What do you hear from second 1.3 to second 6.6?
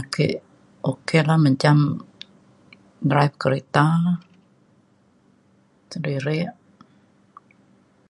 mejam drive krita sedirik.